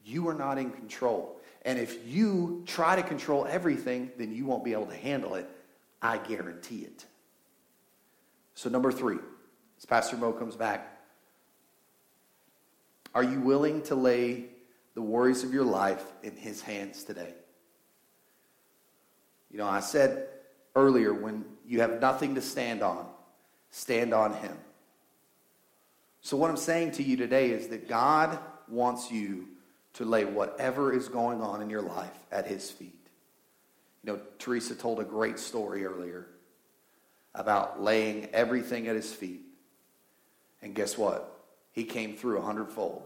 You 0.04 0.28
are 0.28 0.34
not 0.34 0.56
in 0.56 0.70
control. 0.70 1.40
And 1.62 1.76
if 1.76 2.06
you 2.06 2.62
try 2.66 2.94
to 2.94 3.02
control 3.02 3.44
everything, 3.50 4.12
then 4.16 4.32
you 4.32 4.46
won't 4.46 4.62
be 4.62 4.74
able 4.74 4.86
to 4.86 4.94
handle 4.94 5.34
it. 5.34 5.50
I 6.00 6.18
guarantee 6.18 6.82
it. 6.82 7.04
So, 8.54 8.70
number 8.70 8.92
three, 8.92 9.18
as 9.76 9.84
Pastor 9.86 10.16
Mo 10.16 10.32
comes 10.32 10.54
back, 10.54 11.00
are 13.12 13.24
you 13.24 13.40
willing 13.40 13.82
to 13.82 13.96
lay 13.96 14.44
the 14.94 15.02
worries 15.02 15.42
of 15.42 15.52
your 15.52 15.64
life 15.64 16.04
in 16.22 16.36
his 16.36 16.62
hands 16.62 17.02
today? 17.02 17.34
You 19.50 19.58
know, 19.58 19.66
I 19.66 19.80
said 19.80 20.28
earlier 20.76 21.12
when 21.12 21.44
you 21.66 21.80
have 21.80 22.00
nothing 22.00 22.36
to 22.36 22.40
stand 22.40 22.82
on, 22.82 23.04
stand 23.70 24.14
on 24.14 24.34
him. 24.34 24.56
So, 26.20 26.36
what 26.36 26.50
I'm 26.50 26.56
saying 26.56 26.92
to 26.92 27.02
you 27.02 27.16
today 27.16 27.50
is 27.50 27.68
that 27.68 27.88
God 27.88 28.38
wants 28.68 29.10
you 29.10 29.48
to 29.94 30.04
lay 30.04 30.24
whatever 30.24 30.92
is 30.92 31.08
going 31.08 31.40
on 31.42 31.62
in 31.62 31.70
your 31.70 31.82
life 31.82 32.12
at 32.30 32.46
his 32.46 32.70
feet. 32.70 32.94
You 34.04 34.12
know, 34.12 34.20
Teresa 34.38 34.74
told 34.74 35.00
a 35.00 35.04
great 35.04 35.38
story 35.38 35.84
earlier 35.84 36.26
about 37.34 37.82
laying 37.82 38.26
everything 38.32 38.88
at 38.88 38.96
his 38.96 39.12
feet. 39.12 39.42
And 40.62 40.74
guess 40.74 40.98
what? 40.98 41.40
He 41.72 41.84
came 41.84 42.16
through 42.16 42.38
a 42.38 42.42
hundredfold. 42.42 43.02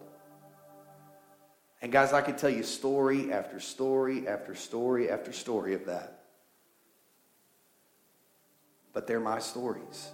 And 1.83 1.91
guys, 1.91 2.13
I 2.13 2.23
could 2.23 2.39
tell 2.39 2.51
you 2.51 2.63
story 2.63 3.33
after 3.33 3.59
story 3.59 4.29
after 4.29 4.55
story 4.55 5.11
after 5.11 5.33
story 5.33 5.75
of 5.75 5.87
that. 5.87 6.21
But 8.93 9.07
they're 9.07 9.21
my 9.21 9.41
stories. 9.41 10.11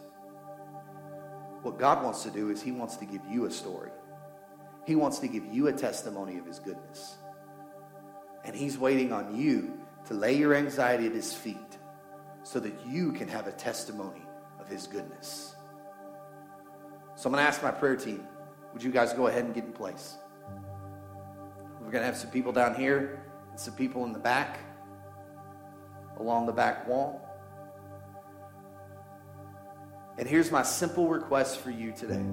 What 1.69 1.79
God 1.79 2.03
wants 2.03 2.23
to 2.23 2.31
do 2.31 2.49
is 2.49 2.63
He 2.63 2.73
wants 2.73 2.97
to 2.97 3.05
give 3.05 3.21
you 3.31 3.45
a 3.45 3.51
story. 3.51 3.91
He 4.87 4.97
wants 4.97 5.19
to 5.19 5.29
give 5.29 5.45
you 5.45 5.67
a 5.67 5.73
testimony 5.73 6.39
of 6.39 6.47
his 6.47 6.59
goodness. 6.59 7.19
And 8.43 8.57
he's 8.57 8.79
waiting 8.79 9.13
on 9.13 9.37
you 9.37 9.79
to 10.07 10.15
lay 10.15 10.35
your 10.35 10.55
anxiety 10.55 11.05
at 11.05 11.13
his 11.13 11.35
feet 11.35 11.77
so 12.43 12.59
that 12.61 12.73
you 12.87 13.13
can 13.13 13.29
have 13.29 13.47
a 13.47 13.53
testimony 13.53 14.23
of 14.59 14.67
his 14.67 14.87
goodness. 14.87 15.55
So 17.17 17.29
I'm 17.29 17.35
going 17.35 17.45
to 17.45 17.47
ask 17.47 17.63
my 17.63 17.71
prayer 17.71 17.97
team 17.97 18.27
would 18.73 18.83
you 18.83 18.91
guys 18.91 19.13
go 19.13 19.27
ahead 19.27 19.45
and 19.45 19.55
get 19.55 19.65
in 19.65 19.75
place? 19.75 20.17
We're 21.83 21.91
going 21.91 22.01
to 22.01 22.07
have 22.07 22.17
some 22.17 22.31
people 22.31 22.53
down 22.53 22.75
here 22.75 23.21
and 23.51 23.61
some 23.61 23.75
people 23.75 24.07
in 24.07 24.15
the 24.15 24.19
back, 24.19 24.59
along 26.19 26.47
the 26.47 26.53
back 26.53 26.89
wall. 26.89 27.28
And 30.19 30.29
here's 30.29 30.51
my 30.51 30.63
simple 30.63 31.07
request 31.07 31.61
for 31.61 31.71
you 31.71 31.93
today. 31.93 32.25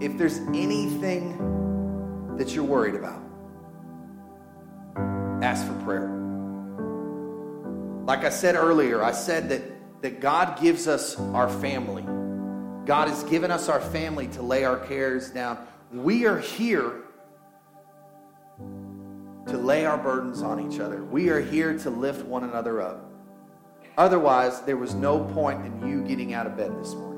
If 0.00 0.16
there's 0.16 0.38
anything 0.54 1.36
that 2.38 2.54
you're 2.54 2.64
worried 2.64 2.94
about, 2.94 3.22
ask 5.42 5.66
for 5.66 5.74
prayer. 5.84 6.08
Like 8.06 8.24
I 8.24 8.30
said 8.30 8.56
earlier, 8.56 9.04
I 9.04 9.12
said 9.12 9.50
that, 9.50 9.62
that 10.00 10.20
God 10.20 10.58
gives 10.60 10.88
us 10.88 11.18
our 11.18 11.48
family. 11.48 12.04
God 12.86 13.08
has 13.08 13.22
given 13.24 13.50
us 13.50 13.68
our 13.68 13.80
family 13.80 14.28
to 14.28 14.42
lay 14.42 14.64
our 14.64 14.78
cares 14.78 15.28
down. 15.28 15.58
We 15.92 16.24
are 16.24 16.38
here 16.38 17.02
to 19.46 19.58
lay 19.58 19.84
our 19.84 19.98
burdens 19.98 20.40
on 20.40 20.72
each 20.72 20.80
other. 20.80 21.04
We 21.04 21.28
are 21.28 21.40
here 21.40 21.78
to 21.80 21.90
lift 21.90 22.24
one 22.24 22.44
another 22.44 22.80
up. 22.80 23.11
Otherwise, 23.98 24.62
there 24.62 24.76
was 24.76 24.94
no 24.94 25.22
point 25.22 25.64
in 25.66 25.86
you 25.86 26.02
getting 26.02 26.32
out 26.32 26.46
of 26.46 26.56
bed 26.56 26.72
this 26.80 26.94
morning. 26.94 27.12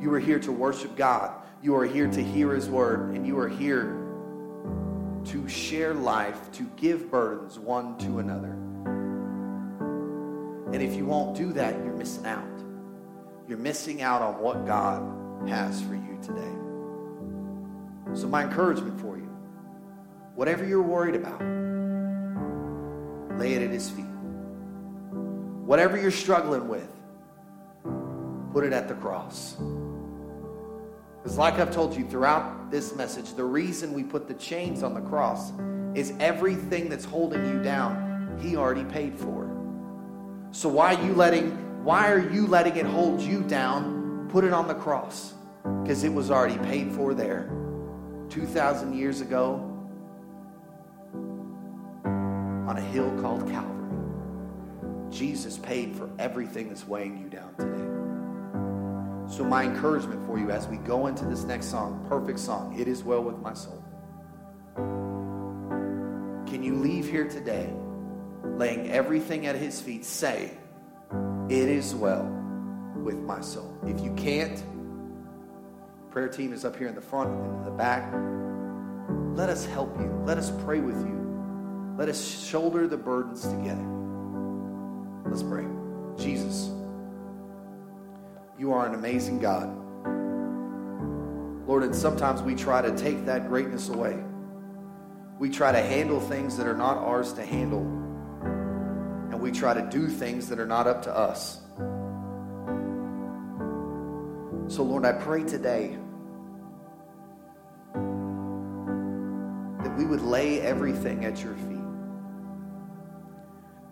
You 0.00 0.12
are 0.12 0.18
here 0.18 0.40
to 0.40 0.50
worship 0.50 0.96
God. 0.96 1.32
You 1.62 1.76
are 1.76 1.84
here 1.84 2.08
to 2.08 2.22
hear 2.22 2.52
His 2.52 2.68
word, 2.68 3.14
and 3.14 3.26
you 3.26 3.38
are 3.38 3.48
here 3.48 3.96
to 5.26 5.48
share 5.48 5.94
life, 5.94 6.50
to 6.52 6.64
give 6.76 7.10
burdens 7.10 7.58
one 7.58 7.96
to 7.98 8.18
another. 8.18 8.52
And 10.72 10.82
if 10.82 10.94
you 10.94 11.06
won't 11.06 11.36
do 11.36 11.52
that, 11.52 11.74
you're 11.76 11.94
missing 11.94 12.26
out. 12.26 12.44
You're 13.46 13.58
missing 13.58 14.02
out 14.02 14.20
on 14.20 14.40
what 14.40 14.66
God 14.66 15.48
has 15.48 15.80
for 15.82 15.94
you 15.94 16.18
today. 16.22 16.54
So, 18.14 18.26
my 18.26 18.44
encouragement 18.44 19.00
for 19.00 19.16
you 19.16 19.28
whatever 20.34 20.64
you're 20.64 20.82
worried 20.82 21.16
about, 21.16 21.40
lay 23.38 23.54
it 23.54 23.62
at 23.62 23.70
His 23.70 23.90
feet. 23.90 24.07
Whatever 25.68 26.00
you're 26.00 26.10
struggling 26.10 26.66
with, 26.66 26.88
put 28.54 28.64
it 28.64 28.72
at 28.72 28.88
the 28.88 28.94
cross. 28.94 29.54
Because, 31.18 31.36
like 31.36 31.58
I've 31.58 31.70
told 31.70 31.94
you 31.94 32.08
throughout 32.08 32.70
this 32.70 32.96
message, 32.96 33.34
the 33.34 33.44
reason 33.44 33.92
we 33.92 34.02
put 34.02 34.26
the 34.28 34.32
chains 34.32 34.82
on 34.82 34.94
the 34.94 35.02
cross 35.02 35.52
is 35.94 36.14
everything 36.20 36.88
that's 36.88 37.04
holding 37.04 37.44
you 37.44 37.62
down, 37.62 38.38
He 38.40 38.56
already 38.56 38.84
paid 38.84 39.14
for. 39.14 39.46
So, 40.52 40.70
why 40.70 40.94
are 40.94 41.04
you 41.04 41.12
letting, 41.12 41.50
why 41.84 42.10
are 42.10 42.30
you 42.30 42.46
letting 42.46 42.76
it 42.76 42.86
hold 42.86 43.20
you 43.20 43.42
down? 43.42 44.26
Put 44.30 44.44
it 44.44 44.54
on 44.54 44.68
the 44.68 44.74
cross. 44.74 45.34
Because 45.82 46.02
it 46.02 46.14
was 46.14 46.30
already 46.30 46.56
paid 46.66 46.92
for 46.92 47.12
there. 47.12 47.50
2,000 48.30 48.94
years 48.94 49.20
ago 49.20 49.56
on 52.04 52.74
a 52.74 52.80
hill 52.80 53.14
called 53.20 53.46
Calvary. 53.50 53.77
Jesus 55.10 55.58
paid 55.58 55.96
for 55.96 56.10
everything 56.18 56.68
that's 56.68 56.86
weighing 56.86 57.18
you 57.18 57.28
down 57.28 57.54
today. 57.56 57.98
So, 59.34 59.44
my 59.44 59.64
encouragement 59.64 60.26
for 60.26 60.38
you 60.38 60.50
as 60.50 60.66
we 60.68 60.78
go 60.78 61.06
into 61.06 61.24
this 61.26 61.44
next 61.44 61.66
song, 61.66 62.04
perfect 62.08 62.38
song, 62.38 62.78
It 62.78 62.88
Is 62.88 63.04
Well 63.04 63.22
With 63.22 63.38
My 63.38 63.52
Soul. 63.52 63.84
Can 66.46 66.62
you 66.62 66.76
leave 66.76 67.08
here 67.10 67.28
today 67.28 67.70
laying 68.42 68.90
everything 68.90 69.46
at 69.46 69.56
His 69.56 69.80
feet? 69.80 70.04
Say, 70.04 70.50
It 71.48 71.68
is 71.68 71.94
well 71.94 72.24
with 72.96 73.18
my 73.18 73.40
soul. 73.40 73.78
If 73.86 74.00
you 74.00 74.12
can't, 74.14 74.62
prayer 76.10 76.28
team 76.28 76.52
is 76.52 76.64
up 76.64 76.76
here 76.76 76.88
in 76.88 76.94
the 76.94 77.00
front 77.00 77.30
and 77.30 77.58
in 77.58 77.64
the 77.64 77.70
back. 77.70 78.10
Let 79.36 79.50
us 79.50 79.66
help 79.66 79.98
you. 79.98 80.10
Let 80.24 80.38
us 80.38 80.50
pray 80.64 80.80
with 80.80 80.96
you. 80.96 81.94
Let 81.98 82.08
us 82.08 82.46
shoulder 82.46 82.86
the 82.86 82.96
burdens 82.96 83.42
together. 83.42 83.97
Let's 85.30 85.42
pray. 85.42 85.66
Jesus, 86.16 86.70
you 88.58 88.72
are 88.72 88.86
an 88.86 88.94
amazing 88.94 89.38
God. 89.38 89.68
Lord, 91.68 91.82
and 91.82 91.94
sometimes 91.94 92.40
we 92.40 92.54
try 92.54 92.80
to 92.80 92.96
take 92.96 93.26
that 93.26 93.48
greatness 93.48 93.90
away. 93.90 94.18
We 95.38 95.50
try 95.50 95.70
to 95.70 95.80
handle 95.80 96.18
things 96.18 96.56
that 96.56 96.66
are 96.66 96.76
not 96.76 96.96
ours 96.96 97.34
to 97.34 97.44
handle. 97.44 97.82
And 99.30 99.38
we 99.38 99.52
try 99.52 99.74
to 99.74 99.82
do 99.90 100.08
things 100.08 100.48
that 100.48 100.58
are 100.58 100.66
not 100.66 100.86
up 100.86 101.02
to 101.02 101.14
us. 101.14 101.60
So, 104.74 104.82
Lord, 104.82 105.04
I 105.04 105.12
pray 105.12 105.44
today 105.44 105.98
that 109.82 109.94
we 109.96 110.06
would 110.06 110.22
lay 110.22 110.60
everything 110.62 111.24
at 111.26 111.42
your 111.42 111.54
feet 111.54 111.77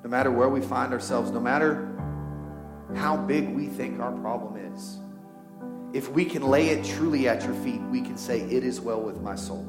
no 0.06 0.10
matter 0.10 0.30
where 0.30 0.48
we 0.48 0.60
find 0.60 0.92
ourselves, 0.92 1.32
no 1.32 1.40
matter 1.40 1.92
how 2.94 3.16
big 3.16 3.48
we 3.48 3.66
think 3.66 3.98
our 3.98 4.12
problem 4.12 4.72
is, 4.72 5.00
if 5.92 6.08
we 6.12 6.24
can 6.24 6.44
lay 6.44 6.68
it 6.68 6.84
truly 6.84 7.28
at 7.28 7.42
your 7.42 7.54
feet, 7.54 7.80
we 7.90 8.00
can 8.00 8.16
say, 8.16 8.42
It 8.42 8.62
is 8.62 8.80
well 8.80 9.00
with 9.00 9.20
my 9.20 9.34
soul. 9.34 9.66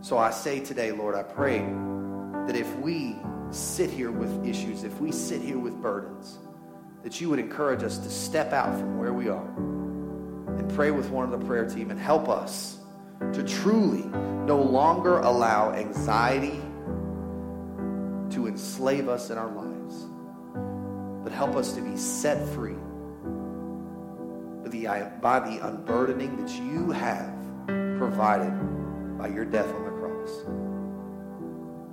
So 0.00 0.16
I 0.16 0.30
say 0.30 0.60
today, 0.60 0.90
Lord, 0.90 1.14
I 1.14 1.22
pray 1.22 1.58
that 2.46 2.56
if 2.56 2.74
we 2.76 3.16
sit 3.50 3.90
here 3.90 4.10
with 4.10 4.46
issues, 4.46 4.84
if 4.84 4.98
we 5.02 5.12
sit 5.12 5.42
here 5.42 5.58
with 5.58 5.74
burdens, 5.82 6.38
that 7.02 7.20
you 7.20 7.28
would 7.28 7.40
encourage 7.40 7.82
us 7.82 7.98
to 7.98 8.08
step 8.08 8.54
out 8.54 8.72
from 8.78 8.98
where 8.98 9.12
we 9.12 9.28
are 9.28 9.50
and 10.56 10.66
pray 10.74 10.92
with 10.92 11.10
one 11.10 11.30
of 11.30 11.38
the 11.38 11.46
prayer 11.46 11.68
team 11.68 11.90
and 11.90 12.00
help 12.00 12.30
us 12.30 12.78
to 13.34 13.42
truly 13.42 14.04
no 14.46 14.58
longer 14.58 15.18
allow 15.18 15.74
anxiety 15.74 16.62
to 18.38 18.46
enslave 18.46 19.08
us 19.08 19.30
in 19.30 19.38
our 19.38 19.50
lives, 19.50 20.06
but 21.24 21.32
help 21.32 21.56
us 21.56 21.72
to 21.72 21.80
be 21.80 21.96
set 21.96 22.46
free 22.54 22.76
by 24.62 24.68
the, 24.68 25.12
by 25.20 25.40
the 25.40 25.66
unburdening 25.66 26.36
that 26.36 26.50
you 26.62 26.92
have 26.92 27.34
provided 27.98 28.52
by 29.18 29.26
your 29.26 29.44
death 29.44 29.66
on 29.74 29.84
the 29.84 29.90
cross. 29.90 30.30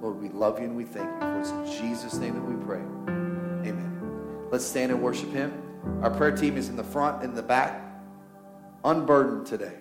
Lord, 0.03 0.21
we 0.21 0.29
love 0.29 0.59
you 0.59 0.65
and 0.65 0.77
we 0.77 0.83
thank 0.83 1.09
you. 1.09 1.19
For 1.19 1.39
it's 1.39 1.49
in 1.49 1.65
Jesus' 1.81 2.13
name 2.15 2.35
that 2.35 2.43
we 2.43 2.63
pray. 2.63 2.81
Amen. 3.67 4.47
Let's 4.51 4.65
stand 4.65 4.91
and 4.91 5.01
worship 5.01 5.31
him. 5.31 5.51
Our 6.03 6.11
prayer 6.11 6.35
team 6.35 6.57
is 6.57 6.69
in 6.69 6.75
the 6.75 6.83
front 6.83 7.23
and 7.23 7.35
the 7.35 7.41
back, 7.41 7.81
unburdened 8.83 9.47
today. 9.47 9.73